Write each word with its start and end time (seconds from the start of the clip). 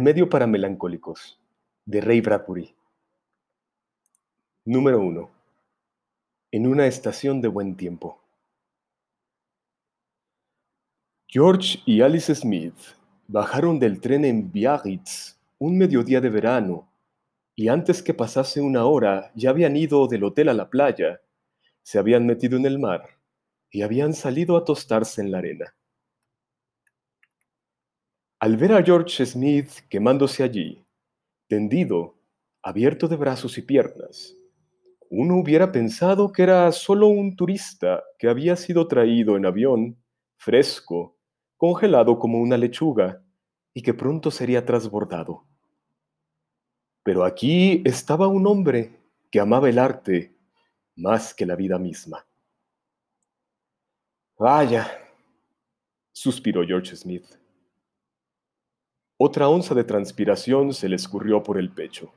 Remedio 0.00 0.30
para 0.30 0.46
melancólicos, 0.46 1.38
de 1.84 2.00
Ray 2.00 2.22
Bradbury. 2.22 2.74
Número 4.64 4.98
1. 4.98 5.30
En 6.52 6.66
una 6.66 6.86
estación 6.86 7.42
de 7.42 7.48
buen 7.48 7.76
tiempo. 7.76 8.18
George 11.28 11.80
y 11.84 12.00
Alice 12.00 12.34
Smith 12.34 12.78
bajaron 13.28 13.78
del 13.78 14.00
tren 14.00 14.24
en 14.24 14.50
Biarritz 14.50 15.38
un 15.58 15.76
mediodía 15.76 16.22
de 16.22 16.30
verano 16.30 16.88
y 17.54 17.68
antes 17.68 18.02
que 18.02 18.14
pasase 18.14 18.62
una 18.62 18.86
hora 18.86 19.30
ya 19.34 19.50
habían 19.50 19.76
ido 19.76 20.06
del 20.08 20.24
hotel 20.24 20.48
a 20.48 20.54
la 20.54 20.70
playa, 20.70 21.20
se 21.82 21.98
habían 21.98 22.24
metido 22.24 22.56
en 22.56 22.64
el 22.64 22.78
mar 22.78 23.18
y 23.70 23.82
habían 23.82 24.14
salido 24.14 24.56
a 24.56 24.64
tostarse 24.64 25.20
en 25.20 25.30
la 25.30 25.40
arena. 25.40 25.74
Al 28.40 28.56
ver 28.56 28.72
a 28.72 28.82
George 28.82 29.26
Smith 29.26 29.68
quemándose 29.90 30.42
allí, 30.42 30.82
tendido, 31.46 32.16
abierto 32.62 33.06
de 33.06 33.16
brazos 33.16 33.58
y 33.58 33.62
piernas, 33.62 34.34
uno 35.10 35.36
hubiera 35.36 35.70
pensado 35.70 36.32
que 36.32 36.44
era 36.44 36.72
solo 36.72 37.08
un 37.08 37.36
turista 37.36 38.02
que 38.18 38.30
había 38.30 38.56
sido 38.56 38.88
traído 38.88 39.36
en 39.36 39.44
avión, 39.44 40.02
fresco, 40.38 41.18
congelado 41.58 42.18
como 42.18 42.40
una 42.40 42.56
lechuga, 42.56 43.22
y 43.74 43.82
que 43.82 43.92
pronto 43.92 44.30
sería 44.30 44.64
trasbordado. 44.64 45.44
Pero 47.02 47.24
aquí 47.24 47.82
estaba 47.84 48.26
un 48.26 48.46
hombre 48.46 49.02
que 49.30 49.40
amaba 49.40 49.68
el 49.68 49.78
arte 49.78 50.34
más 50.96 51.34
que 51.34 51.44
la 51.44 51.56
vida 51.56 51.78
misma. 51.78 52.26
Vaya, 54.38 54.88
suspiró 56.10 56.66
George 56.66 56.96
Smith. 56.96 57.39
Otra 59.22 59.50
onza 59.50 59.74
de 59.74 59.84
transpiración 59.84 60.72
se 60.72 60.88
le 60.88 60.96
escurrió 60.96 61.42
por 61.42 61.58
el 61.58 61.74
pecho. 61.74 62.10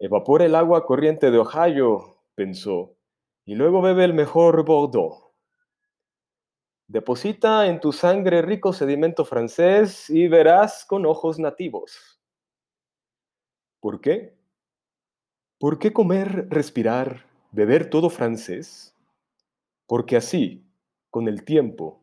Evapora 0.00 0.44
el 0.44 0.56
agua 0.56 0.84
corriente 0.84 1.30
de 1.30 1.38
Ohio, 1.38 2.16
pensó, 2.34 2.96
y 3.44 3.54
luego 3.54 3.80
bebe 3.80 4.02
el 4.02 4.12
mejor 4.12 4.64
Bordeaux. 4.64 5.30
Deposita 6.88 7.68
en 7.68 7.78
tu 7.78 7.92
sangre 7.92 8.42
rico 8.42 8.72
sedimento 8.72 9.24
francés 9.24 10.10
y 10.10 10.26
verás 10.26 10.84
con 10.84 11.06
ojos 11.06 11.38
nativos. 11.38 12.20
¿Por 13.78 14.00
qué? 14.00 14.36
¿Por 15.60 15.78
qué 15.78 15.92
comer, 15.92 16.48
respirar, 16.50 17.24
beber 17.52 17.88
todo 17.88 18.10
francés? 18.10 18.96
Porque 19.86 20.16
así, 20.16 20.66
con 21.08 21.28
el 21.28 21.44
tiempo, 21.44 22.02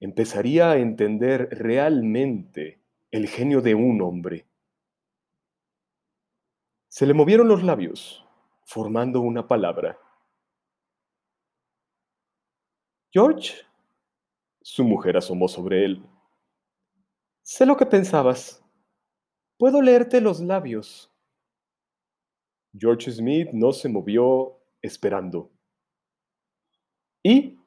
empezaría 0.00 0.72
a 0.72 0.76
entender 0.76 1.48
realmente 1.52 2.79
el 3.10 3.28
genio 3.28 3.60
de 3.60 3.74
un 3.74 4.00
hombre. 4.02 4.46
Se 6.88 7.06
le 7.06 7.14
movieron 7.14 7.48
los 7.48 7.62
labios, 7.62 8.24
formando 8.64 9.20
una 9.20 9.46
palabra. 9.46 9.98
George, 13.12 13.54
su 14.62 14.84
mujer 14.84 15.16
asomó 15.16 15.48
sobre 15.48 15.84
él. 15.84 16.06
Sé 17.42 17.66
lo 17.66 17.76
que 17.76 17.86
pensabas. 17.86 18.64
Puedo 19.58 19.82
leerte 19.82 20.20
los 20.20 20.40
labios. 20.40 21.12
George 22.72 23.10
Smith 23.10 23.48
no 23.52 23.72
se 23.72 23.88
movió 23.88 24.56
esperando. 24.80 25.50
¿Y? 27.24 27.58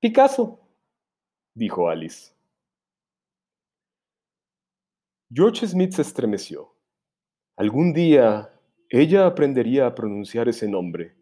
Picasso, 0.00 0.60
dijo 1.54 1.88
Alice. 1.88 2.35
George 5.28 5.66
Smith 5.66 5.92
se 5.92 6.02
estremeció. 6.02 6.72
Algún 7.56 7.92
día 7.92 8.52
ella 8.88 9.26
aprendería 9.26 9.86
a 9.86 9.94
pronunciar 9.94 10.48
ese 10.48 10.68
nombre. 10.68 11.16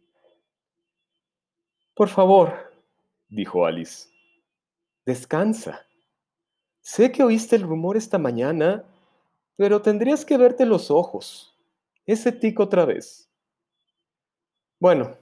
Por 1.95 2.09
favor, 2.09 2.53
dijo 3.29 3.65
Alice, 3.65 4.11
descansa. 5.07 5.87
Sé 6.83 7.13
que 7.13 7.23
oíste 7.23 7.57
el 7.57 7.63
rumor 7.63 7.97
esta 7.97 8.19
mañana, 8.19 8.85
pero 9.57 9.81
tendrías 9.81 10.27
que 10.27 10.37
verte 10.37 10.67
los 10.67 10.91
ojos. 10.91 11.57
Ese 12.05 12.31
tico 12.31 12.65
otra 12.65 12.85
vez. 12.85 13.31
Bueno, 14.79 15.17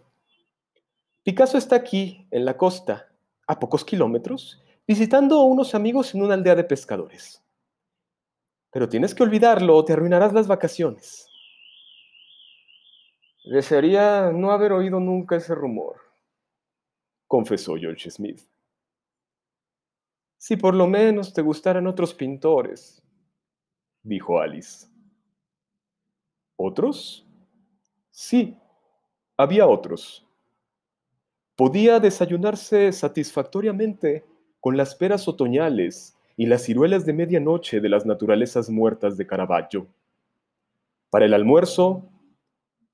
Picasso 1.22 1.56
está 1.56 1.76
aquí, 1.76 2.26
en 2.32 2.44
la 2.44 2.56
costa, 2.56 3.12
a 3.46 3.60
pocos 3.60 3.84
kilómetros, 3.84 4.60
visitando 4.88 5.38
a 5.38 5.44
unos 5.44 5.76
amigos 5.76 6.16
en 6.16 6.22
una 6.22 6.34
aldea 6.34 6.56
de 6.56 6.64
pescadores. 6.64 7.41
Pero 8.72 8.88
tienes 8.88 9.14
que 9.14 9.22
olvidarlo 9.22 9.76
o 9.76 9.84
te 9.84 9.92
arruinarás 9.92 10.32
las 10.32 10.48
vacaciones. 10.48 11.28
Desearía 13.44 14.30
no 14.32 14.52
haber 14.52 14.72
oído 14.72 14.98
nunca 14.98 15.36
ese 15.36 15.54
rumor, 15.54 15.96
confesó 17.26 17.76
George 17.76 18.10
Smith. 18.10 18.40
Si 20.38 20.56
por 20.56 20.74
lo 20.74 20.86
menos 20.86 21.32
te 21.32 21.42
gustaran 21.42 21.86
otros 21.86 22.14
pintores, 22.14 23.02
dijo 24.02 24.40
Alice. 24.40 24.88
¿Otros? 26.56 27.26
Sí, 28.10 28.56
había 29.36 29.66
otros. 29.66 30.26
Podía 31.56 32.00
desayunarse 32.00 32.92
satisfactoriamente 32.92 34.24
con 34.60 34.76
las 34.76 34.94
peras 34.94 35.28
otoñales 35.28 36.16
y 36.36 36.46
las 36.46 36.62
ciruelas 36.62 37.04
de 37.04 37.12
medianoche 37.12 37.80
de 37.80 37.88
las 37.88 38.06
naturalezas 38.06 38.70
muertas 38.70 39.16
de 39.16 39.26
Caravaggio. 39.26 39.86
Para 41.10 41.26
el 41.26 41.34
almuerzo, 41.34 42.08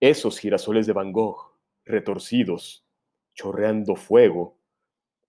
esos 0.01 0.39
girasoles 0.39 0.87
de 0.87 0.93
Van 0.93 1.13
Gogh, 1.13 1.53
retorcidos, 1.85 2.85
chorreando 3.35 3.97
fuego, 3.97 4.57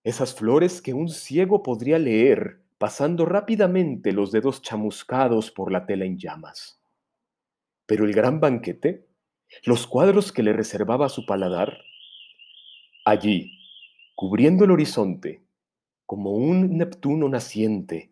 esas 0.03 0.33
flores 0.33 0.81
que 0.81 0.93
un 0.93 1.09
ciego 1.09 1.61
podría 1.61 1.99
leer 1.99 2.61
pasando 2.79 3.25
rápidamente 3.25 4.13
los 4.13 4.31
dedos 4.31 4.61
chamuscados 4.61 5.51
por 5.51 5.71
la 5.71 5.85
tela 5.85 6.05
en 6.05 6.17
llamas. 6.17 6.81
Pero 7.85 8.05
el 8.05 8.13
gran 8.13 8.39
banquete, 8.39 9.05
los 9.63 9.85
cuadros 9.85 10.31
que 10.31 10.43
le 10.43 10.53
reservaba 10.53 11.09
su 11.09 11.25
paladar, 11.25 11.77
allí, 13.03 13.59
cubriendo 14.15 14.63
el 14.63 14.71
horizonte, 14.71 15.43
como 16.09 16.31
un 16.31 16.75
Neptuno 16.75 17.29
naciente, 17.29 18.11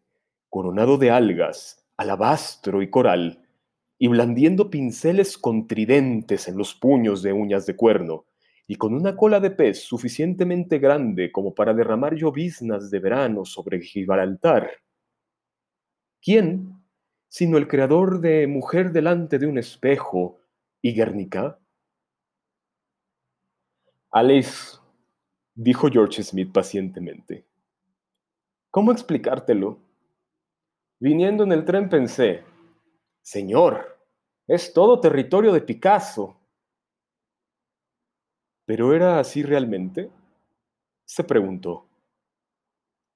coronado 0.49 0.99
de 0.99 1.09
algas, 1.09 1.83
alabastro 1.97 2.83
y 2.83 2.91
coral, 2.91 3.41
y 3.97 4.07
blandiendo 4.07 4.69
pinceles 4.69 5.35
contridentes 5.35 6.47
en 6.47 6.59
los 6.59 6.75
puños 6.75 7.23
de 7.23 7.33
uñas 7.33 7.65
de 7.65 7.75
cuerno, 7.75 8.25
y 8.67 8.75
con 8.75 8.93
una 8.93 9.15
cola 9.15 9.39
de 9.39 9.49
pez 9.49 9.81
suficientemente 9.81 10.77
grande 10.77 11.31
como 11.31 11.55
para 11.55 11.73
derramar 11.73 12.13
lloviznas 12.13 12.91
de 12.91 12.99
verano 12.99 13.45
sobre 13.45 13.81
Gibraltar. 13.81 14.69
¿Quién, 16.21 16.79
sino 17.29 17.57
el 17.57 17.67
creador 17.67 18.21
de 18.21 18.45
Mujer 18.45 18.91
delante 18.91 19.39
de 19.39 19.47
un 19.47 19.57
espejo 19.57 20.39
y 20.83 20.93
Guernica? 20.93 21.57
Alice, 24.11 24.77
dijo 25.55 25.89
George 25.89 26.21
Smith 26.21 26.51
pacientemente, 26.53 27.46
¿Cómo 28.77 28.91
explicártelo? 28.91 29.79
Viniendo 30.99 31.43
en 31.43 31.51
el 31.51 31.65
tren 31.65 31.89
pensé, 31.89 32.43
Señor, 33.23 33.97
es 34.45 34.71
todo 34.71 34.99
territorio 34.99 35.51
de 35.51 35.61
Picasso. 35.61 36.37
¿Pero 38.67 38.93
era 38.93 39.19
así 39.19 39.41
realmente? 39.41 40.11
Se 41.05 41.23
preguntó. 41.23 41.87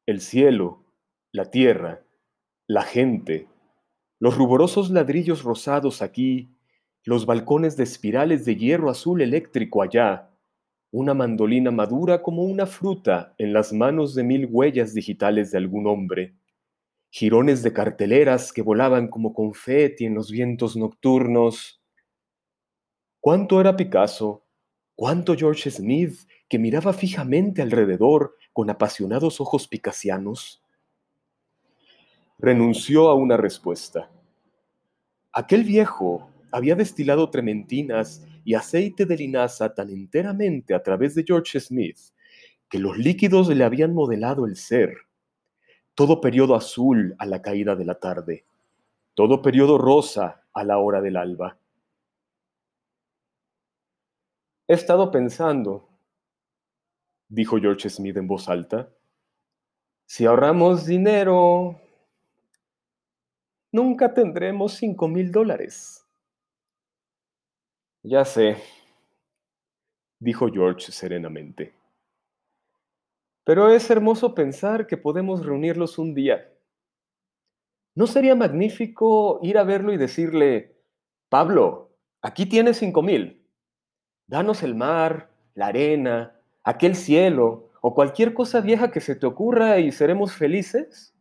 El 0.07 0.21
cielo, 0.21 0.83
la 1.31 1.45
tierra, 1.45 2.01
la 2.65 2.81
gente, 2.81 3.47
los 4.17 4.35
ruborosos 4.37 4.89
ladrillos 4.89 5.43
rosados 5.43 6.01
aquí, 6.01 6.49
los 7.03 7.27
balcones 7.27 7.77
de 7.77 7.83
espirales 7.83 8.45
de 8.45 8.55
hierro 8.55 8.89
azul 8.89 9.21
eléctrico 9.21 9.83
allá, 9.83 10.30
una 10.91 11.13
mandolina 11.13 11.71
madura 11.71 12.21
como 12.21 12.43
una 12.43 12.65
fruta 12.65 13.33
en 13.37 13.53
las 13.53 13.71
manos 13.71 14.13
de 14.13 14.23
mil 14.23 14.47
huellas 14.51 14.93
digitales 14.93 15.51
de 15.51 15.57
algún 15.57 15.87
hombre, 15.87 16.35
jirones 17.09 17.63
de 17.63 17.71
carteleras 17.71 18.51
que 18.51 18.61
volaban 18.61 19.07
como 19.07 19.33
confeti 19.33 20.05
en 20.05 20.15
los 20.15 20.29
vientos 20.29 20.75
nocturnos. 20.75 21.81
¿Cuánto 23.21 23.61
era 23.61 23.75
Picasso? 23.75 24.45
¿Cuánto 24.95 25.35
George 25.35 25.71
Smith 25.71 26.27
que 26.49 26.59
miraba 26.59 26.91
fijamente 26.91 27.61
alrededor 27.61 28.35
con 28.51 28.69
apasionados 28.69 29.39
ojos 29.39 29.67
picasianos? 29.69 30.61
Renunció 32.37 33.07
a 33.07 33.15
una 33.15 33.37
respuesta. 33.37 34.11
Aquel 35.31 35.63
viejo 35.63 36.29
había 36.51 36.75
destilado 36.75 37.29
trementinas 37.29 38.27
y 38.43 38.53
aceite 38.55 39.05
de 39.05 39.17
linaza 39.17 39.73
tan 39.73 39.89
enteramente 39.89 40.73
a 40.73 40.81
través 40.81 41.15
de 41.15 41.23
George 41.25 41.59
Smith 41.59 41.97
que 42.69 42.79
los 42.79 42.97
líquidos 42.97 43.49
le 43.49 43.63
habían 43.63 43.93
modelado 43.93 44.45
el 44.45 44.55
ser. 44.55 44.95
todo 45.95 46.21
periodo 46.21 46.55
azul 46.55 47.15
a 47.19 47.25
la 47.25 47.41
caída 47.41 47.75
de 47.75 47.85
la 47.85 47.99
tarde, 47.99 48.45
todo 49.13 49.41
periodo 49.41 49.77
rosa 49.77 50.43
a 50.53 50.63
la 50.63 50.77
hora 50.77 51.01
del 51.01 51.17
alba. 51.17 51.57
He 54.67 54.73
estado 54.73 55.11
pensando, 55.11 55.89
dijo 57.27 57.59
George 57.59 57.89
Smith 57.89 58.17
en 58.17 58.27
voz 58.27 58.47
alta, 58.47 58.89
si 60.05 60.25
ahorramos 60.25 60.85
dinero, 60.85 61.79
nunca 63.71 64.13
tendremos 64.13 64.73
cinco 64.73 65.07
mil 65.07 65.31
dólares. 65.31 66.00
Ya 68.03 68.25
sé, 68.25 68.57
dijo 70.19 70.47
George 70.51 70.91
serenamente. 70.91 71.73
Pero 73.43 73.69
es 73.69 73.89
hermoso 73.91 74.33
pensar 74.33 74.87
que 74.87 74.97
podemos 74.97 75.45
reunirlos 75.45 75.99
un 75.99 76.15
día. 76.15 76.51
¿No 77.93 78.07
sería 78.07 78.35
magnífico 78.35 79.39
ir 79.43 79.57
a 79.59 79.63
verlo 79.63 79.93
y 79.93 79.97
decirle, 79.97 80.75
Pablo, 81.29 81.91
aquí 82.21 82.47
tienes 82.47 82.77
cinco 82.77 83.03
mil. 83.03 83.45
Danos 84.25 84.63
el 84.63 84.73
mar, 84.73 85.29
la 85.53 85.67
arena, 85.67 86.39
aquel 86.63 86.95
cielo 86.95 87.69
o 87.81 87.93
cualquier 87.93 88.33
cosa 88.33 88.61
vieja 88.61 88.91
que 88.91 89.01
se 89.01 89.15
te 89.15 89.27
ocurra 89.27 89.79
y 89.79 89.91
seremos 89.91 90.33
felices? 90.33 91.13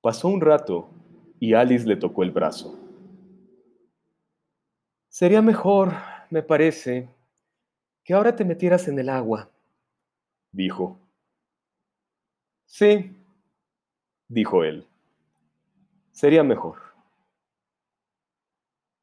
Pasó 0.00 0.28
un 0.28 0.40
rato 0.40 0.88
y 1.40 1.54
Alice 1.54 1.86
le 1.86 1.96
tocó 1.96 2.22
el 2.22 2.30
brazo. 2.30 2.81
Sería 5.22 5.40
mejor, 5.40 5.92
me 6.30 6.42
parece, 6.42 7.08
que 8.02 8.12
ahora 8.12 8.34
te 8.34 8.44
metieras 8.44 8.88
en 8.88 8.98
el 8.98 9.08
agua, 9.08 9.48
dijo. 10.50 10.98
Sí, 12.66 13.14
dijo 14.26 14.64
él. 14.64 14.84
Sería 16.10 16.42
mejor. 16.42 16.78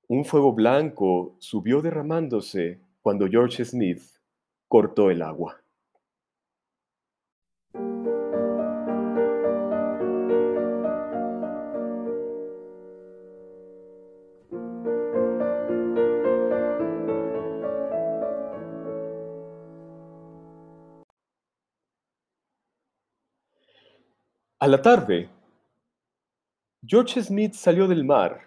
Un 0.09 0.25
fuego 0.25 0.51
blanco 0.51 1.37
subió 1.39 1.81
derramándose 1.81 2.81
cuando 3.01 3.25
George 3.29 3.63
Smith 3.63 4.03
cortó 4.67 5.11
el 5.11 5.21
agua. 5.21 5.61
A 24.61 24.67
la 24.67 24.81
tarde, 24.81 25.29
George 26.85 27.23
Smith 27.23 27.53
salió 27.53 27.87
del 27.87 28.03
mar 28.03 28.41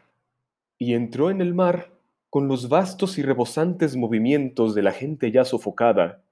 y 0.77 0.93
entró 0.93 1.31
en 1.31 1.41
el 1.41 1.55
mar 1.55 1.91
con 2.29 2.49
los 2.49 2.69
vastos 2.69 3.17
y 3.17 3.23
rebosantes 3.23 3.97
movimientos 3.97 4.75
de 4.75 4.83
la 4.83 4.93
gente 4.93 5.33
ya 5.33 5.47
sofocada, 5.47 6.23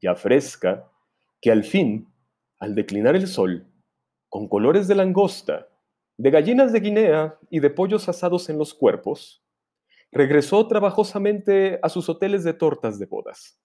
ya 0.00 0.14
fresca, 0.14 0.90
que 1.42 1.52
al 1.52 1.64
fin, 1.64 2.10
al 2.58 2.74
declinar 2.74 3.14
el 3.14 3.26
sol, 3.26 3.66
con 4.30 4.48
colores 4.48 4.88
de 4.88 4.94
langosta, 4.94 5.68
de 6.16 6.30
gallinas 6.30 6.72
de 6.72 6.80
Guinea 6.80 7.38
y 7.50 7.60
de 7.60 7.68
pollos 7.68 8.08
asados 8.08 8.48
en 8.48 8.56
los 8.56 8.72
cuerpos, 8.72 9.44
regresó 10.10 10.66
trabajosamente 10.68 11.78
a 11.82 11.90
sus 11.90 12.08
hoteles 12.08 12.44
de 12.44 12.54
tortas 12.54 12.98
de 12.98 13.04
bodas. 13.04 13.61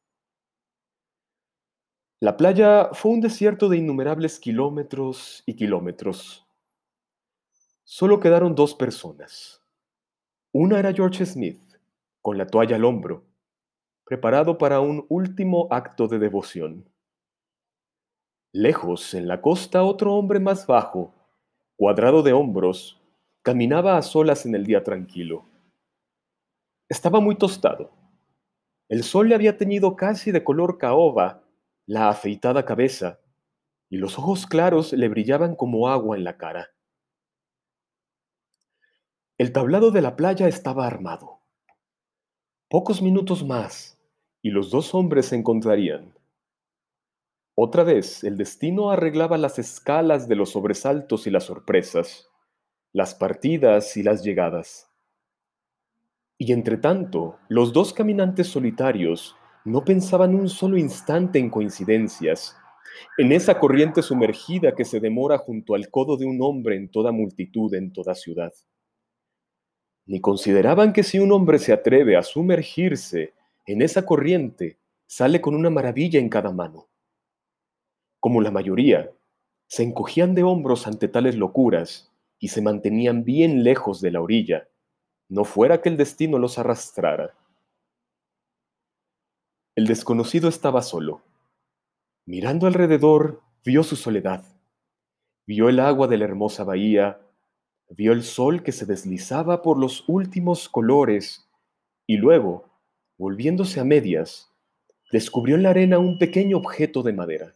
La 2.20 2.36
playa 2.36 2.90
fue 2.94 3.12
un 3.12 3.22
desierto 3.22 3.70
de 3.70 3.78
innumerables 3.78 4.40
kilómetros 4.40 5.44
y 5.46 5.56
kilómetros. 5.56 6.48
Solo 7.84 8.20
quedaron 8.20 8.56
dos 8.56 8.74
personas. 8.74 9.62
Una 10.52 10.80
era 10.80 10.92
George 10.94 11.24
Smith, 11.28 11.62
con 12.24 12.40
la 12.40 12.48
toalla 12.48 12.76
al 12.76 12.86
hombro, 12.86 13.24
preparado 14.04 14.58
para 14.58 14.80
un 14.80 15.06
último 15.10 15.68
acto 15.70 16.08
de 16.08 16.18
devoción. 16.18 16.90
Lejos, 18.52 19.14
en 19.14 19.28
la 19.28 19.40
costa, 19.40 19.84
otro 19.84 20.16
hombre 20.16 20.40
más 20.40 20.66
bajo, 20.66 21.14
cuadrado 21.76 22.24
de 22.24 22.34
hombros, 22.34 23.00
caminaba 23.44 23.96
a 23.96 24.02
solas 24.02 24.48
en 24.48 24.56
el 24.56 24.66
día 24.66 24.84
tranquilo. 24.84 25.46
Estaba 26.90 27.20
muy 27.20 27.36
tostado. 27.36 27.92
El 28.90 29.04
sol 29.04 29.30
le 29.30 29.36
había 29.36 29.56
teñido 29.56 29.96
casi 29.96 30.32
de 30.32 30.44
color 30.44 30.80
caoba 30.80 31.44
la 31.88 32.10
afeitada 32.10 32.66
cabeza, 32.66 33.22
y 33.90 33.98
los 33.98 34.20
ojos 34.20 34.46
claros 34.46 34.92
le 34.92 35.08
brillaban 35.08 35.56
como 35.56 35.88
agua 35.88 36.18
en 36.18 36.26
la 36.26 36.38
cara. 36.38 36.70
El 39.38 39.54
tablado 39.54 39.92
de 39.92 40.02
la 40.02 40.18
playa 40.18 40.50
estaba 40.50 40.86
armado. 40.86 41.40
Pocos 42.68 43.02
minutos 43.02 43.46
más, 43.46 43.98
y 44.42 44.50
los 44.50 44.70
dos 44.70 44.94
hombres 44.94 45.28
se 45.28 45.38
encontrarían. 45.38 46.14
Otra 47.56 47.84
vez 47.84 48.26
el 48.26 48.36
destino 48.36 48.92
arreglaba 48.92 49.38
las 49.38 49.58
escalas 49.58 50.28
de 50.28 50.36
los 50.36 50.52
sobresaltos 50.52 51.26
y 51.26 51.32
las 51.32 51.46
sorpresas, 51.46 52.30
las 52.92 53.16
partidas 53.16 53.96
y 53.96 54.04
las 54.04 54.24
llegadas. 54.24 54.92
Y 56.38 56.52
entre 56.52 56.78
tanto, 56.78 57.40
los 57.48 57.72
dos 57.72 57.94
caminantes 57.94 58.48
solitarios 58.48 59.38
no 59.68 59.84
pensaban 59.84 60.34
un 60.34 60.48
solo 60.48 60.78
instante 60.78 61.40
en 61.40 61.50
coincidencias, 61.50 62.56
en 63.18 63.34
esa 63.34 63.60
corriente 63.60 64.02
sumergida 64.02 64.74
que 64.74 64.86
se 64.86 65.02
demora 65.02 65.38
junto 65.38 65.76
al 65.76 65.90
codo 65.90 66.16
de 66.16 66.26
un 66.26 66.42
hombre 66.42 66.78
en 66.78 66.90
toda 66.90 67.12
multitud, 67.12 67.74
en 67.74 67.92
toda 67.92 68.16
ciudad. 68.16 68.54
Ni 70.06 70.22
consideraban 70.22 70.94
que 70.94 71.04
si 71.04 71.20
un 71.20 71.34
hombre 71.34 71.60
se 71.60 71.74
atreve 71.74 72.16
a 72.16 72.24
sumergirse 72.24 73.34
en 73.66 73.82
esa 73.82 74.06
corriente, 74.06 74.78
sale 75.06 75.42
con 75.42 75.54
una 75.54 75.70
maravilla 75.70 76.22
en 76.22 76.30
cada 76.30 76.54
mano. 76.54 76.88
Como 78.22 78.40
la 78.40 78.52
mayoría, 78.52 79.12
se 79.68 79.84
encogían 79.84 80.34
de 80.34 80.44
hombros 80.44 80.88
ante 80.88 81.10
tales 81.10 81.36
locuras 81.36 82.10
y 82.40 82.48
se 82.48 82.62
mantenían 82.62 83.26
bien 83.26 83.66
lejos 83.66 84.00
de 84.00 84.12
la 84.12 84.22
orilla, 84.22 84.70
no 85.28 85.44
fuera 85.44 85.82
que 85.82 85.90
el 85.90 85.98
destino 85.98 86.40
los 86.40 86.58
arrastrara. 86.58 87.36
El 89.78 89.86
desconocido 89.86 90.50
estaba 90.50 90.82
solo. 90.82 91.22
Mirando 92.26 92.66
alrededor, 92.66 93.44
vio 93.64 93.84
su 93.84 93.96
soledad. 93.96 94.44
Vio 95.46 95.70
el 95.70 95.80
agua 95.80 96.08
de 96.08 96.18
la 96.18 96.26
hermosa 96.26 96.64
bahía, 96.64 97.22
vio 97.92 98.12
el 98.12 98.24
sol 98.24 98.64
que 98.64 98.72
se 98.72 98.88
deslizaba 98.88 99.62
por 99.62 99.78
los 99.78 100.04
últimos 100.10 100.68
colores 100.68 101.48
y 102.08 102.18
luego, 102.18 102.66
volviéndose 103.20 103.80
a 103.80 103.84
medias, 103.84 104.52
descubrió 105.12 105.56
en 105.56 105.62
la 105.62 105.70
arena 105.70 106.00
un 106.00 106.18
pequeño 106.18 106.58
objeto 106.58 107.04
de 107.04 107.14
madera. 107.14 107.54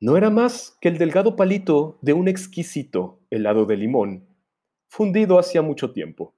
No 0.00 0.16
era 0.16 0.30
más 0.30 0.76
que 0.80 0.88
el 0.88 0.98
delgado 0.98 1.36
palito 1.36 2.00
de 2.02 2.12
un 2.12 2.26
exquisito 2.26 3.20
helado 3.30 3.66
de 3.66 3.76
limón, 3.76 4.26
fundido 4.88 5.38
hacía 5.38 5.62
mucho 5.62 5.92
tiempo. 5.92 6.34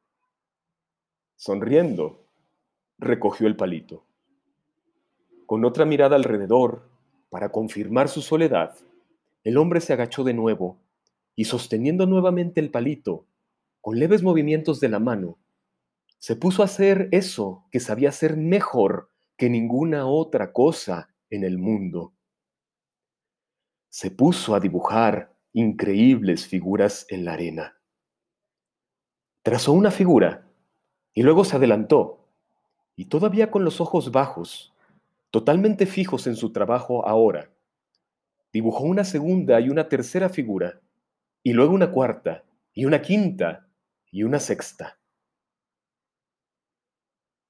Sonriendo, 1.35 2.27
recogió 2.99 3.47
el 3.47 3.57
palito. 3.57 4.05
Con 5.47 5.65
otra 5.65 5.85
mirada 5.85 6.17
alrededor, 6.17 6.89
para 7.29 7.51
confirmar 7.51 8.09
su 8.09 8.23
soledad, 8.23 8.75
el 9.43 9.59
hombre 9.59 9.81
se 9.81 9.93
agachó 9.93 10.25
de 10.25 10.35
nuevo 10.35 10.79
y 11.37 11.45
sosteniendo 11.45 12.07
nuevamente 12.07 12.61
el 12.61 12.71
palito, 12.71 13.27
con 13.81 13.99
leves 13.99 14.23
movimientos 14.23 14.81
de 14.81 14.89
la 14.89 14.99
mano, 14.99 15.39
se 16.19 16.37
puso 16.37 16.63
a 16.63 16.65
hacer 16.65 17.09
eso 17.13 17.67
que 17.71 17.81
sabía 17.81 18.09
hacer 18.09 18.39
mejor 18.39 19.11
que 19.37 19.51
ninguna 19.51 20.07
otra 20.07 20.53
cosa 20.53 21.15
en 21.29 21.45
el 21.45 21.59
mundo. 21.59 22.15
Se 23.91 24.11
puso 24.11 24.55
a 24.55 24.61
dibujar 24.61 25.37
increíbles 25.53 26.47
figuras 26.47 27.05
en 27.11 27.27
la 27.27 27.35
arena. 27.35 27.77
Trazó 29.43 29.73
una 29.73 29.91
figura 29.91 30.49
y 31.13 31.23
luego 31.23 31.45
se 31.45 31.57
adelantó, 31.57 32.27
y 32.97 33.05
todavía 33.05 33.51
con 33.51 33.65
los 33.65 33.81
ojos 33.81 34.11
bajos, 34.11 34.74
totalmente 35.35 35.87
fijos 35.87 36.29
en 36.29 36.37
su 36.37 36.53
trabajo 36.53 37.05
ahora. 37.09 37.51
Dibujó 38.53 38.85
una 38.85 39.03
segunda 39.03 39.61
y 39.61 39.69
una 39.69 39.89
tercera 39.89 40.29
figura, 40.29 40.81
y 41.43 41.53
luego 41.53 41.75
una 41.75 41.91
cuarta, 41.91 42.45
y 42.73 42.85
una 42.85 43.03
quinta, 43.03 43.69
y 44.13 44.23
una 44.23 44.39
sexta. 44.39 45.01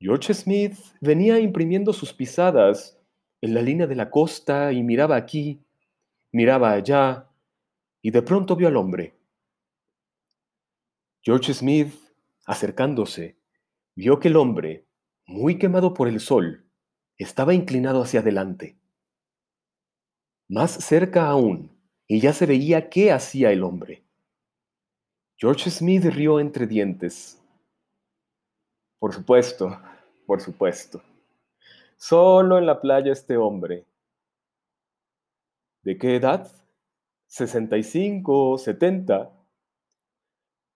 George 0.00 0.32
Smith 0.32 0.78
venía 1.02 1.38
imprimiendo 1.38 1.92
sus 1.92 2.14
pisadas 2.14 2.98
en 3.42 3.52
la 3.52 3.60
línea 3.60 3.86
de 3.86 3.96
la 3.96 4.08
costa 4.08 4.72
y 4.72 4.82
miraba 4.82 5.16
aquí, 5.16 5.60
miraba 6.32 6.72
allá, 6.72 7.28
y 8.00 8.12
de 8.12 8.22
pronto 8.22 8.56
vio 8.56 8.68
al 8.68 8.78
hombre. 8.78 9.14
George 11.20 11.52
Smith, 11.52 11.92
acercándose, 12.46 13.36
vio 13.94 14.18
que 14.20 14.28
el 14.28 14.36
hombre, 14.36 14.86
muy 15.26 15.58
quemado 15.58 15.92
por 15.92 16.08
el 16.08 16.20
sol, 16.20 16.63
estaba 17.18 17.54
inclinado 17.54 18.02
hacia 18.02 18.20
adelante. 18.20 18.76
Más 20.48 20.70
cerca 20.72 21.28
aún, 21.28 21.70
y 22.06 22.20
ya 22.20 22.32
se 22.32 22.46
veía 22.46 22.88
qué 22.90 23.12
hacía 23.12 23.50
el 23.50 23.62
hombre. 23.62 24.04
George 25.36 25.70
Smith 25.70 26.04
rió 26.04 26.40
entre 26.40 26.66
dientes. 26.66 27.42
Por 28.98 29.12
supuesto, 29.12 29.80
por 30.26 30.40
supuesto. 30.40 31.02
Solo 31.96 32.58
en 32.58 32.66
la 32.66 32.80
playa 32.80 33.12
este 33.12 33.36
hombre. 33.36 33.84
¿De 35.82 35.98
qué 35.98 36.16
edad? 36.16 36.50
¿65, 37.28 38.58
70? 38.58 39.30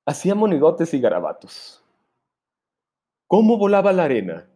Hacía 0.06 0.34
monigotes 0.34 0.92
y 0.94 1.00
garabatos. 1.00 1.84
¿Cómo 3.26 3.58
volaba 3.58 3.92
la 3.92 4.04
arena? 4.04 4.48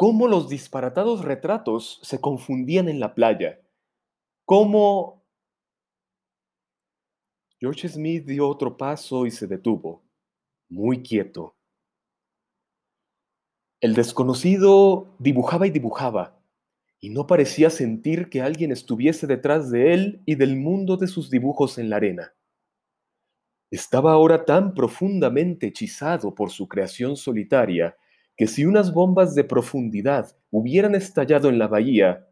¿Cómo 0.00 0.28
los 0.28 0.48
disparatados 0.48 1.26
retratos 1.26 2.00
se 2.02 2.22
confundían 2.22 2.88
en 2.88 3.00
la 3.00 3.14
playa? 3.14 3.60
¿Cómo... 4.46 5.26
George 7.58 7.86
Smith 7.86 8.24
dio 8.24 8.48
otro 8.48 8.78
paso 8.78 9.26
y 9.26 9.30
se 9.30 9.46
detuvo, 9.46 10.02
muy 10.70 11.02
quieto. 11.02 11.54
El 13.82 13.92
desconocido 13.92 15.14
dibujaba 15.18 15.66
y 15.66 15.70
dibujaba, 15.70 16.42
y 16.98 17.10
no 17.10 17.26
parecía 17.26 17.68
sentir 17.68 18.30
que 18.30 18.40
alguien 18.40 18.72
estuviese 18.72 19.26
detrás 19.26 19.70
de 19.70 19.92
él 19.92 20.22
y 20.24 20.36
del 20.36 20.56
mundo 20.56 20.96
de 20.96 21.08
sus 21.08 21.28
dibujos 21.28 21.76
en 21.76 21.90
la 21.90 21.96
arena. 21.96 22.32
Estaba 23.70 24.12
ahora 24.12 24.46
tan 24.46 24.72
profundamente 24.72 25.66
hechizado 25.66 26.34
por 26.34 26.50
su 26.50 26.68
creación 26.68 27.18
solitaria 27.18 27.98
que 28.36 28.46
si 28.46 28.64
unas 28.64 28.92
bombas 28.92 29.34
de 29.34 29.44
profundidad 29.44 30.36
hubieran 30.50 30.94
estallado 30.94 31.48
en 31.48 31.58
la 31.58 31.68
bahía, 31.68 32.28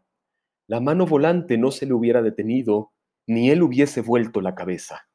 la 0.67 0.79
mano 0.79 1.05
volante 1.05 1.57
no 1.57 1.71
se 1.71 1.85
le 1.85 1.93
hubiera 1.93 2.21
detenido, 2.21 2.93
ni 3.27 3.49
él 3.49 3.63
hubiese 3.63 4.01
vuelto 4.01 4.41
la 4.41 4.55
cabeza. 4.55 5.07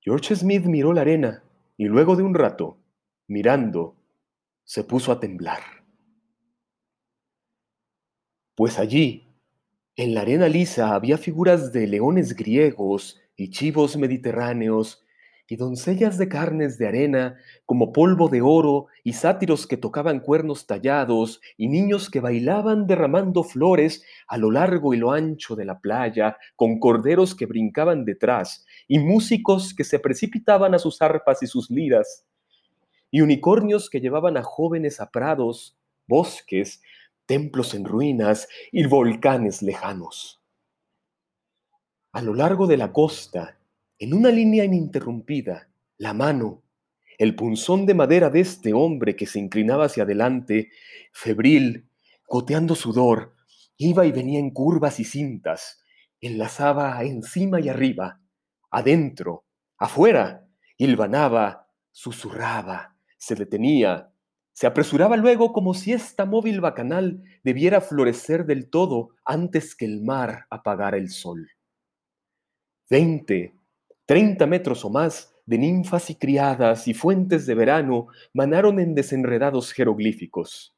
George 0.00 0.36
Smith 0.36 0.64
miró 0.66 0.92
la 0.92 1.00
arena 1.00 1.42
y 1.76 1.86
luego 1.86 2.16
de 2.16 2.22
un 2.22 2.34
rato, 2.34 2.78
mirando, 3.26 3.96
se 4.64 4.84
puso 4.84 5.12
a 5.12 5.20
temblar. 5.20 5.60
Pues 8.54 8.78
allí, 8.78 9.34
en 9.96 10.14
la 10.14 10.20
arena 10.20 10.48
lisa, 10.48 10.94
había 10.94 11.18
figuras 11.18 11.72
de 11.72 11.86
leones 11.86 12.36
griegos 12.36 13.20
y 13.34 13.50
chivos 13.50 13.96
mediterráneos, 13.96 15.05
y 15.48 15.56
doncellas 15.56 16.18
de 16.18 16.28
carnes 16.28 16.76
de 16.78 16.88
arena, 16.88 17.36
como 17.64 17.92
polvo 17.92 18.28
de 18.28 18.42
oro, 18.42 18.86
y 19.04 19.12
sátiros 19.12 19.66
que 19.66 19.76
tocaban 19.76 20.20
cuernos 20.20 20.66
tallados, 20.66 21.40
y 21.56 21.68
niños 21.68 22.10
que 22.10 22.20
bailaban 22.20 22.86
derramando 22.86 23.44
flores 23.44 24.04
a 24.26 24.38
lo 24.38 24.50
largo 24.50 24.92
y 24.92 24.96
lo 24.96 25.12
ancho 25.12 25.54
de 25.54 25.64
la 25.64 25.78
playa, 25.78 26.36
con 26.56 26.80
corderos 26.80 27.34
que 27.34 27.46
brincaban 27.46 28.04
detrás, 28.04 28.66
y 28.88 28.98
músicos 28.98 29.72
que 29.72 29.84
se 29.84 29.98
precipitaban 29.98 30.74
a 30.74 30.78
sus 30.78 31.00
arpas 31.00 31.42
y 31.42 31.46
sus 31.46 31.70
liras, 31.70 32.24
y 33.10 33.20
unicornios 33.20 33.88
que 33.88 34.00
llevaban 34.00 34.36
a 34.36 34.42
jóvenes 34.42 35.00
a 35.00 35.10
prados, 35.10 35.76
bosques, 36.08 36.82
templos 37.26 37.74
en 37.74 37.84
ruinas 37.84 38.48
y 38.72 38.86
volcanes 38.86 39.62
lejanos. 39.62 40.40
A 42.12 42.22
lo 42.22 42.34
largo 42.34 42.66
de 42.66 42.76
la 42.76 42.92
costa, 42.92 43.55
en 43.98 44.14
una 44.14 44.30
línea 44.30 44.64
ininterrumpida, 44.64 45.68
la 45.98 46.12
mano, 46.12 46.62
el 47.18 47.34
punzón 47.34 47.86
de 47.86 47.94
madera 47.94 48.28
de 48.28 48.40
este 48.40 48.74
hombre 48.74 49.16
que 49.16 49.26
se 49.26 49.38
inclinaba 49.38 49.86
hacia 49.86 50.02
adelante, 50.02 50.70
febril, 51.12 51.88
goteando 52.28 52.74
sudor, 52.74 53.34
iba 53.78 54.04
y 54.06 54.12
venía 54.12 54.38
en 54.38 54.50
curvas 54.50 55.00
y 55.00 55.04
cintas, 55.04 55.82
enlazaba 56.20 57.02
encima 57.04 57.60
y 57.60 57.68
arriba, 57.68 58.20
adentro, 58.70 59.44
afuera, 59.78 60.46
hilvanaba, 60.76 61.68
susurraba, 61.90 62.96
se 63.16 63.34
detenía, 63.34 64.12
se 64.52 64.66
apresuraba 64.66 65.16
luego 65.16 65.52
como 65.52 65.74
si 65.74 65.92
esta 65.92 66.24
móvil 66.24 66.60
bacanal 66.60 67.22
debiera 67.42 67.80
florecer 67.80 68.46
del 68.46 68.68
todo 68.68 69.10
antes 69.24 69.74
que 69.74 69.84
el 69.84 70.02
mar 70.02 70.46
apagara 70.50 70.96
el 70.96 71.10
sol. 71.10 71.50
Veinte, 72.88 73.55
treinta 74.06 74.46
metros 74.46 74.84
o 74.84 74.90
más 74.90 75.34
de 75.46 75.58
ninfas 75.58 76.10
y 76.10 76.14
criadas 76.14 76.88
y 76.88 76.94
fuentes 76.94 77.44
de 77.46 77.54
verano 77.54 78.06
manaron 78.32 78.80
en 78.80 78.94
desenredados 78.94 79.72
jeroglíficos. 79.72 80.74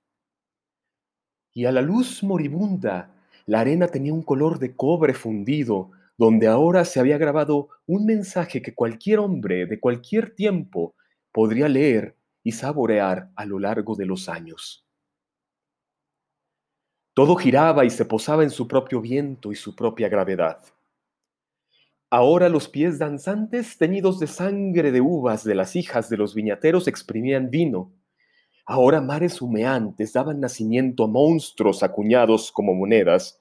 Y 1.55 1.67
a 1.67 1.73
la 1.73 1.83
luz 1.83 2.23
moribunda, 2.23 3.15
la 3.47 3.61
arena 3.61 3.89
tenía 3.89 4.13
un 4.13 4.23
color 4.23 4.59
de 4.59 4.77
cobre 4.77 5.15
fundido, 5.15 5.91
donde 6.17 6.47
ahora 6.47 6.85
se 6.85 7.01
había 7.01 7.17
grabado 7.17 7.69
un 7.87 8.05
mensaje 8.05 8.61
que 8.61 8.75
cualquier 8.75 9.21
hombre 9.21 9.67
de 9.67 9.79
cualquier 9.79 10.35
tiempo 10.35 10.95
podría 11.33 11.69
leer 11.69 12.17
y 12.43 12.53
saborear 12.53 13.31
a 13.37 13.45
lo 13.45 13.59
largo 13.59 13.95
de 13.95 14.07
los 14.07 14.29
años. 14.29 14.85
Todo 17.15 17.37
giraba 17.37 17.85
y 17.85 17.91
se 17.91 18.05
posaba 18.05 18.43
en 18.43 18.51
su 18.51 18.69
propio 18.69 19.01
viento 19.01 19.51
y 19.51 19.57
su 19.57 19.75
propia 19.75 20.09
gravedad. 20.09 20.61
Ahora 22.11 22.49
los 22.49 22.69
pies 22.69 22.99
danzantes, 22.99 23.77
teñidos 23.77 24.19
de 24.19 24.27
sangre 24.29 24.93
de 24.93 25.03
uvas 25.03 25.45
de 25.45 25.55
las 25.55 25.77
hijas 25.77 26.09
de 26.09 26.17
los 26.17 26.35
viñateros, 26.35 26.89
exprimían 26.89 27.51
vino. 27.51 27.93
Ahora 28.65 29.03
mares 29.03 29.43
humeantes 29.43 30.15
daban 30.15 30.41
nacimiento 30.41 31.05
a 31.05 31.07
monstruos 31.07 31.83
acuñados 31.83 32.51
como 32.51 32.75
monedas, 32.75 33.39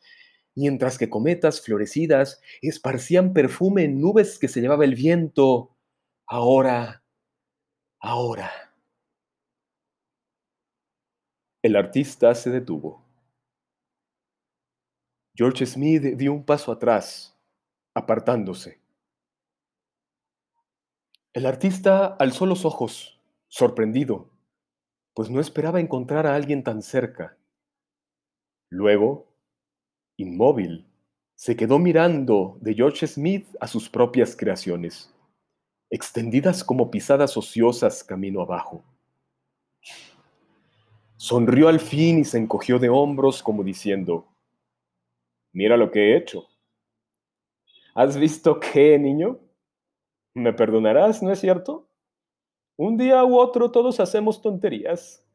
mientras 0.53 0.97
que 0.97 1.09
cometas 1.09 1.61
florecidas 1.61 2.41
esparcían 2.61 3.31
perfume 3.31 3.85
en 3.85 4.01
nubes 4.01 4.37
que 4.37 4.49
se 4.49 4.59
llevaba 4.59 4.83
el 4.83 4.95
viento. 4.95 5.77
Ahora, 6.25 7.03
ahora. 8.01 8.51
El 11.61 11.77
artista 11.77 12.35
se 12.35 12.49
detuvo. 12.49 13.01
George 15.35 15.65
Smith 15.65 16.03
dio 16.17 16.33
un 16.33 16.43
paso 16.43 16.73
atrás 16.73 17.36
apartándose. 17.97 18.79
El 21.33 21.47
artista 21.47 22.05
alzó 22.19 22.45
los 22.45 22.63
ojos, 22.63 23.19
sorprendido, 23.47 24.29
pues 25.15 25.31
no 25.31 25.39
esperaba 25.39 25.79
encontrar 25.79 26.27
a 26.27 26.35
alguien 26.35 26.63
tan 26.63 26.83
cerca. 26.83 27.37
Luego, 28.69 29.25
inmóvil, 30.15 30.85
se 31.33 31.55
quedó 31.55 31.79
mirando 31.79 32.59
de 32.61 32.75
George 32.75 33.07
Smith 33.07 33.47
a 33.59 33.65
sus 33.65 33.89
propias 33.89 34.35
creaciones, 34.35 35.11
extendidas 35.89 36.63
como 36.63 36.91
pisadas 36.91 37.35
ociosas 37.35 38.03
camino 38.03 38.41
abajo. 38.41 38.83
Sonrió 41.15 41.67
al 41.67 41.79
fin 41.79 42.19
y 42.19 42.25
se 42.25 42.37
encogió 42.37 42.77
de 42.77 42.89
hombros 42.89 43.41
como 43.41 43.63
diciendo, 43.63 44.27
mira 45.51 45.77
lo 45.77 45.89
que 45.89 46.11
he 46.11 46.17
hecho. 46.17 46.47
¿Has 47.97 48.15
visto 48.15 48.59
qué, 48.59 48.99
niño? 48.99 49.39
¿Me 50.35 50.53
perdonarás, 50.53 51.23
no 51.23 51.31
es 51.31 51.39
cierto? 51.39 51.89
Un 52.77 52.95
día 52.95 53.25
u 53.25 53.39
otro 53.39 53.71
todos 53.71 53.99
hacemos 53.99 54.39
tonterías. 54.39 55.25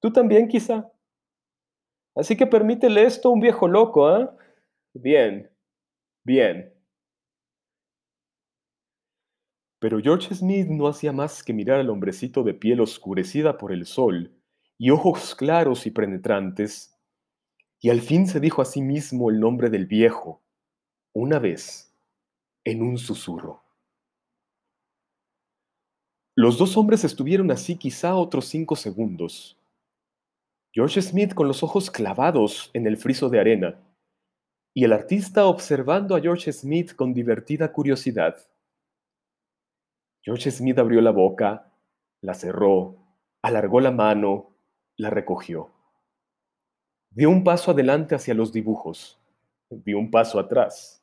Tú 0.00 0.12
también 0.12 0.46
quizá. 0.46 0.92
Así 2.14 2.36
que 2.36 2.46
permítele 2.46 3.02
esto 3.02 3.28
a 3.28 3.32
un 3.32 3.40
viejo 3.40 3.66
loco, 3.66 4.06
¿ah? 4.06 4.32
Bien, 4.94 5.50
bien. 6.24 6.72
Pero 9.80 9.98
George 10.00 10.32
Smith 10.36 10.68
no 10.68 10.86
hacía 10.86 11.10
más 11.12 11.42
que 11.42 11.52
mirar 11.52 11.80
al 11.80 11.90
hombrecito 11.90 12.44
de 12.44 12.54
piel 12.54 12.80
oscurecida 12.80 13.58
por 13.58 13.72
el 13.72 13.86
sol 13.86 14.40
y 14.78 14.90
ojos 14.90 15.34
claros 15.34 15.84
y 15.84 15.90
penetrantes, 15.90 16.96
y 17.80 17.90
al 17.90 18.02
fin 18.02 18.28
se 18.28 18.38
dijo 18.38 18.62
a 18.62 18.66
sí 18.66 18.82
mismo 18.82 19.30
el 19.30 19.40
nombre 19.40 19.68
del 19.68 19.86
viejo, 19.86 20.44
una 21.12 21.40
vez 21.40 21.87
en 22.70 22.82
un 22.82 22.98
susurro. 22.98 23.62
Los 26.36 26.58
dos 26.58 26.76
hombres 26.76 27.02
estuvieron 27.02 27.50
así 27.50 27.76
quizá 27.76 28.14
otros 28.14 28.44
cinco 28.44 28.76
segundos. 28.76 29.58
George 30.74 31.00
Smith 31.00 31.32
con 31.32 31.48
los 31.48 31.62
ojos 31.62 31.90
clavados 31.90 32.70
en 32.74 32.86
el 32.86 32.98
friso 32.98 33.30
de 33.30 33.40
arena 33.40 33.80
y 34.74 34.84
el 34.84 34.92
artista 34.92 35.46
observando 35.46 36.14
a 36.14 36.20
George 36.20 36.52
Smith 36.52 36.94
con 36.94 37.14
divertida 37.14 37.72
curiosidad. 37.72 38.36
George 40.22 40.50
Smith 40.50 40.78
abrió 40.78 41.00
la 41.00 41.10
boca, 41.10 41.72
la 42.20 42.34
cerró, 42.34 42.98
alargó 43.42 43.80
la 43.80 43.92
mano, 43.92 44.50
la 44.98 45.08
recogió. 45.08 45.70
Dio 47.10 47.30
un 47.30 47.42
paso 47.44 47.70
adelante 47.70 48.14
hacia 48.14 48.34
los 48.34 48.52
dibujos, 48.52 49.18
dio 49.70 49.98
un 49.98 50.10
paso 50.10 50.38
atrás 50.38 50.98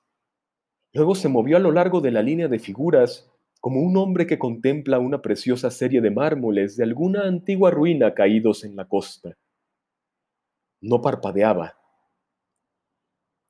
Luego 0.96 1.14
se 1.14 1.28
movió 1.28 1.58
a 1.58 1.60
lo 1.60 1.74
largo 1.74 2.00
de 2.00 2.10
la 2.10 2.22
línea 2.22 2.48
de 2.48 2.58
figuras 2.58 3.30
como 3.60 3.82
un 3.82 3.98
hombre 3.98 4.26
que 4.26 4.40
contempla 4.40 4.98
una 4.98 5.22
preciosa 5.22 5.70
serie 5.70 6.00
de 6.00 6.10
mármoles 6.10 6.78
de 6.78 6.86
alguna 6.86 7.24
antigua 7.24 7.70
ruina 7.70 8.14
caídos 8.14 8.64
en 8.64 8.78
la 8.78 8.88
costa. 8.88 9.38
No 10.80 11.02
parpadeaba. 11.02 11.78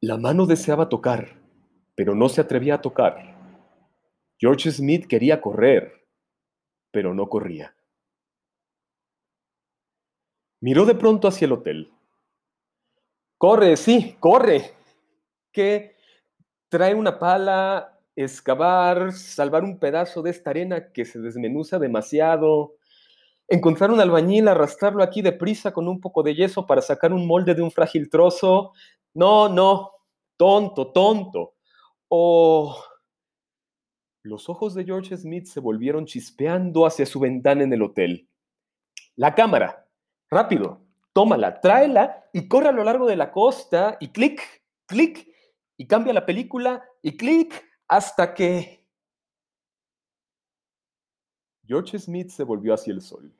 La 0.01 0.17
mano 0.17 0.47
deseaba 0.47 0.89
tocar, 0.89 1.39
pero 1.93 2.15
no 2.15 2.29
se 2.29 2.41
atrevía 2.41 2.75
a 2.75 2.81
tocar. 2.81 3.37
George 4.39 4.71
Smith 4.71 5.05
quería 5.05 5.39
correr, 5.39 6.07
pero 6.89 7.13
no 7.13 7.29
corría. 7.29 7.75
Miró 10.61 10.87
de 10.87 10.95
pronto 10.95 11.27
hacia 11.27 11.45
el 11.45 11.51
hotel. 11.51 11.93
Corre, 13.37 13.77
sí, 13.77 14.17
corre. 14.19 14.71
¿Qué? 15.51 15.94
Trae 16.75 16.93
una 16.93 17.17
pala, 17.17 17.97
excavar, 18.17 19.13
salvar 19.13 19.63
un 19.63 19.79
pedazo 19.79 20.21
de 20.21 20.31
esta 20.31 20.49
arena 20.49 20.91
que 20.91 21.05
se 21.05 21.19
desmenuza 21.19 21.79
demasiado, 21.79 22.75
encontrar 23.47 23.91
un 23.91 24.01
albañil, 24.01 24.49
arrastrarlo 24.49 25.01
aquí 25.01 25.21
deprisa 25.21 25.71
con 25.71 25.87
un 25.87 26.01
poco 26.01 26.21
de 26.21 26.35
yeso 26.35 26.65
para 26.65 26.81
sacar 26.81 27.13
un 27.13 27.25
molde 27.25 27.55
de 27.55 27.61
un 27.61 27.71
frágil 27.71 28.09
trozo. 28.09 28.73
No, 29.13 29.47
no, 29.47 29.89
tonto, 30.35 30.91
tonto. 30.91 31.53
Oh. 32.09 32.77
Los 34.23 34.49
ojos 34.49 34.73
de 34.73 34.83
George 34.83 35.15
Smith 35.15 35.45
se 35.45 35.61
volvieron 35.61 36.05
chispeando 36.05 36.85
hacia 36.85 37.05
su 37.05 37.21
ventana 37.21 37.63
en 37.63 37.71
el 37.71 37.83
hotel. 37.83 38.27
La 39.15 39.33
cámara, 39.33 39.87
rápido, 40.29 40.81
tómala, 41.13 41.61
tráela 41.61 42.25
y 42.33 42.49
corre 42.49 42.67
a 42.67 42.73
lo 42.73 42.83
largo 42.83 43.07
de 43.07 43.15
la 43.15 43.31
costa 43.31 43.95
y 44.01 44.09
clic, 44.09 44.41
clic, 44.87 45.33
y 45.77 45.87
cambia 45.87 46.13
la 46.13 46.25
película 46.25 46.83
y 47.01 47.17
clic 47.17 47.63
hasta 47.87 48.33
que... 48.33 48.85
George 51.67 51.97
Smith 51.97 52.29
se 52.29 52.43
volvió 52.43 52.73
hacia 52.73 52.93
el 52.93 53.01
sol, 53.01 53.33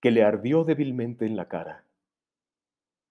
que 0.00 0.10
le 0.10 0.22
ardió 0.22 0.64
débilmente 0.64 1.26
en 1.26 1.36
la 1.36 1.48
cara. 1.48 1.84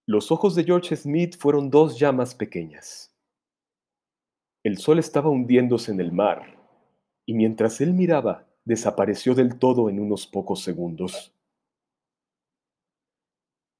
Los 0.06 0.32
ojos 0.32 0.56
de 0.56 0.64
George 0.64 0.96
Smith 0.96 1.38
fueron 1.38 1.70
dos 1.70 2.00
llamas 2.00 2.34
pequeñas. 2.34 3.14
El 4.64 4.78
sol 4.78 4.98
estaba 4.98 5.30
hundiéndose 5.30 5.92
en 5.92 6.00
el 6.00 6.12
mar, 6.12 6.58
y 7.26 7.34
mientras 7.34 7.82
él 7.82 7.94
miraba, 7.94 8.48
desapareció 8.66 9.36
del 9.36 9.60
todo 9.60 9.90
en 9.90 10.00
unos 10.00 10.26
pocos 10.26 10.64
segundos. 10.64 11.34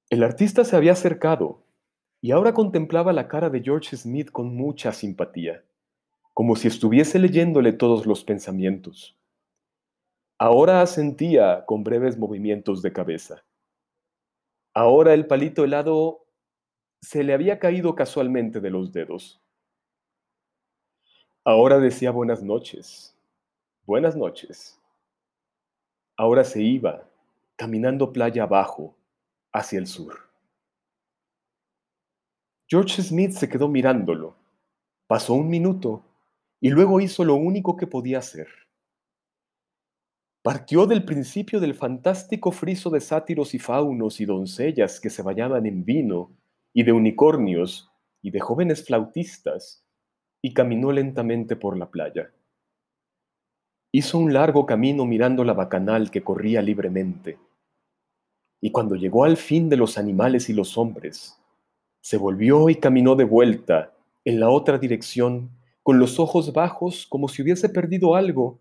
El 0.10 0.24
artista 0.24 0.66
se 0.66 0.76
había 0.76 0.92
acercado 0.92 1.64
y 2.22 2.32
ahora 2.32 2.54
contemplaba 2.54 3.14
la 3.14 3.28
cara 3.28 3.50
de 3.50 3.62
George 3.62 3.96
Smith 3.96 4.32
con 4.32 4.56
mucha 4.56 4.92
simpatía, 4.92 5.64
como 6.34 6.56
si 6.56 6.68
estuviese 6.68 7.20
leyéndole 7.20 7.74
todos 7.74 8.06
los 8.06 8.24
pensamientos. 8.24 9.18
Ahora 10.38 10.82
asentía 10.82 11.66
con 11.66 11.84
breves 11.84 12.18
movimientos 12.18 12.82
de 12.82 12.94
cabeza. 12.94 13.44
Ahora 14.74 15.14
el 15.14 15.28
palito 15.28 15.64
helado 15.64 16.26
se 17.02 17.24
le 17.24 17.34
había 17.34 17.60
caído 17.60 17.96
casualmente 17.96 18.60
de 18.60 18.70
los 18.70 18.92
dedos. 18.92 19.42
Ahora 21.44 21.80
decía 21.80 22.12
buenas 22.12 22.44
noches, 22.44 23.18
buenas 23.86 24.16
noches. 24.16 24.80
Ahora 26.18 26.44
se 26.44 26.62
iba, 26.62 27.10
caminando 27.56 28.12
playa 28.12 28.44
abajo, 28.44 28.96
hacia 29.52 29.80
el 29.80 29.88
sur. 29.88 30.29
George 32.70 33.02
Smith 33.02 33.32
se 33.32 33.50
quedó 33.50 33.68
mirándolo. 33.68 34.36
Pasó 35.08 35.34
un 35.34 35.50
minuto 35.50 36.06
y 36.62 36.70
luego 36.70 37.02
hizo 37.02 37.26
lo 37.26 37.36
único 37.36 37.76
que 37.76 37.88
podía 37.88 38.20
hacer 38.20 38.48
partió 40.42 40.86
del 40.86 41.04
principio 41.04 41.60
del 41.60 41.76
fantástico 41.76 42.52
friso 42.52 42.90
de 42.90 43.02
sátiros 43.02 43.54
y 43.54 43.60
faunos 43.60 44.22
y 44.22 44.26
doncellas 44.26 45.00
que 45.00 45.10
se 45.10 45.22
bañaban 45.22 45.66
en 45.66 45.84
vino, 45.84 46.32
y 46.74 46.84
de 46.84 46.92
unicornios, 46.92 47.92
y 48.22 48.32
de 48.32 48.40
jóvenes 48.40 48.86
flautistas, 48.86 49.86
y 50.42 50.54
caminó 50.54 50.92
lentamente 50.92 51.56
por 51.56 51.78
la 51.78 51.90
playa. 51.90 52.32
Hizo 53.92 54.18
un 54.18 54.34
largo 54.34 54.66
camino 54.66 55.06
mirando 55.06 55.44
la 55.44 55.54
bacanal 55.54 56.12
que 56.12 56.24
corría 56.24 56.62
libremente, 56.62 57.38
y 58.62 58.72
cuando 58.72 58.96
llegó 58.96 59.26
al 59.26 59.38
fin 59.38 59.70
de 59.70 59.78
los 59.78 59.98
animales 59.98 60.50
y 60.50 60.54
los 60.54 60.78
hombres, 60.78 61.39
se 62.02 62.18
volvió 62.18 62.70
y 62.70 62.76
caminó 62.76 63.16
de 63.16 63.24
vuelta 63.24 63.94
en 64.26 64.40
la 64.40 64.50
otra 64.50 64.78
dirección, 64.78 65.52
con 65.84 66.00
los 66.00 66.20
ojos 66.20 66.54
bajos 66.54 67.08
como 67.08 67.28
si 67.28 67.42
hubiese 67.42 67.70
perdido 67.70 68.16
algo 68.16 68.60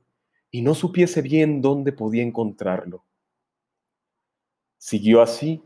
y 0.51 0.63
no 0.63 0.75
supiese 0.75 1.21
bien 1.21 1.61
dónde 1.61 1.93
podía 1.93 2.23
encontrarlo. 2.23 3.05
Siguió 4.79 5.21
así 5.21 5.63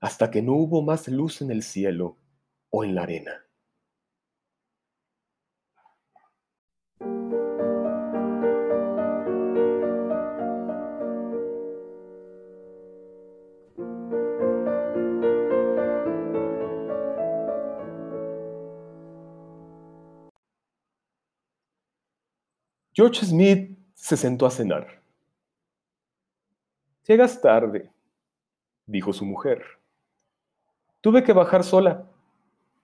hasta 0.00 0.30
que 0.30 0.42
no 0.42 0.54
hubo 0.54 0.82
más 0.82 1.08
luz 1.08 1.40
en 1.40 1.50
el 1.50 1.62
cielo 1.62 2.16
o 2.70 2.84
en 2.84 2.94
la 2.94 3.02
arena. 3.02 3.44
George 22.96 23.26
Smith 23.26 23.76
se 23.94 24.16
sentó 24.16 24.46
a 24.46 24.52
cenar. 24.52 25.02
Llegas 27.08 27.40
tarde, 27.40 27.90
dijo 28.86 29.12
su 29.12 29.24
mujer. 29.24 29.64
Tuve 31.00 31.24
que 31.24 31.32
bajar 31.32 31.64
sola. 31.64 32.08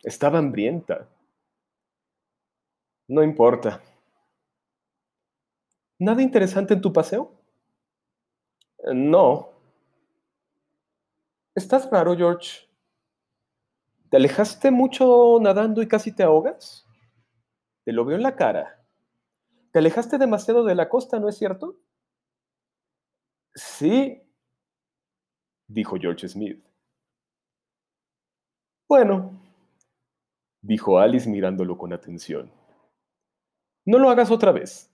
Estaba 0.02 0.40
hambrienta. 0.40 1.06
No 3.06 3.22
importa. 3.22 3.80
¿Nada 6.00 6.22
interesante 6.22 6.74
en 6.74 6.80
tu 6.80 6.92
paseo? 6.92 7.32
No. 8.92 9.50
¿Estás 11.54 11.88
raro, 11.88 12.16
George? 12.16 12.68
¿Te 14.10 14.16
alejaste 14.16 14.72
mucho 14.72 15.38
nadando 15.40 15.80
y 15.82 15.86
casi 15.86 16.10
te 16.10 16.24
ahogas? 16.24 16.84
Te 17.84 17.92
lo 17.92 18.04
veo 18.04 18.16
en 18.16 18.24
la 18.24 18.34
cara. 18.34 18.79
Te 19.72 19.78
alejaste 19.78 20.18
demasiado 20.18 20.64
de 20.64 20.74
la 20.74 20.88
costa, 20.88 21.20
¿no 21.20 21.28
es 21.28 21.38
cierto? 21.38 21.78
Sí, 23.54 24.20
dijo 25.68 25.96
George 25.96 26.28
Smith. 26.28 26.64
Bueno, 28.88 29.40
dijo 30.60 30.98
Alice 30.98 31.28
mirándolo 31.28 31.78
con 31.78 31.92
atención. 31.92 32.52
No 33.86 33.98
lo 33.98 34.10
hagas 34.10 34.30
otra 34.30 34.50
vez. 34.50 34.92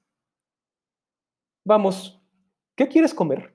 Vamos, 1.64 2.20
¿qué 2.76 2.86
quieres 2.86 3.14
comer? 3.14 3.54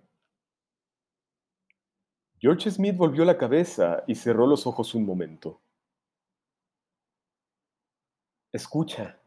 George 2.40 2.72
Smith 2.72 2.98
volvió 2.98 3.24
la 3.24 3.38
cabeza 3.38 4.04
y 4.08 4.16
cerró 4.16 4.48
los 4.48 4.66
ojos 4.66 4.96
un 4.96 5.06
momento. 5.06 5.62
Escucha, 8.52 9.21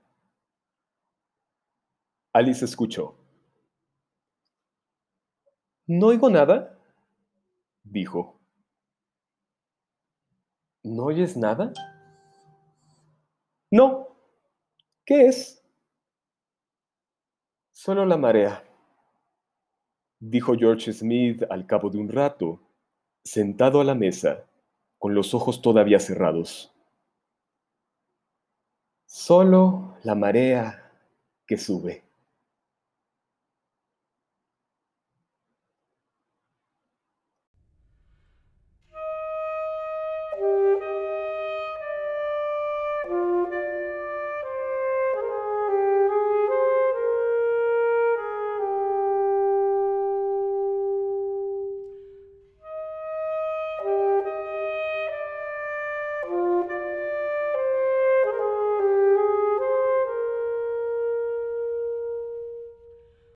Alice 2.34 2.64
escuchó. 2.64 3.14
No 5.86 6.08
oigo 6.08 6.28
nada, 6.28 6.76
dijo. 7.84 8.40
¿No 10.82 11.04
oyes 11.04 11.36
nada? 11.36 11.72
No. 13.70 14.08
¿Qué 15.06 15.26
es? 15.26 15.64
Solo 17.70 18.04
la 18.04 18.16
marea, 18.16 18.64
dijo 20.18 20.56
George 20.56 20.92
Smith 20.92 21.44
al 21.48 21.66
cabo 21.66 21.88
de 21.88 21.98
un 21.98 22.08
rato, 22.08 22.58
sentado 23.22 23.80
a 23.80 23.84
la 23.84 23.94
mesa, 23.94 24.44
con 24.98 25.14
los 25.14 25.34
ojos 25.34 25.62
todavía 25.62 26.00
cerrados. 26.00 26.74
Solo 29.06 29.98
la 30.02 30.16
marea 30.16 30.90
que 31.46 31.56
sube. 31.56 32.02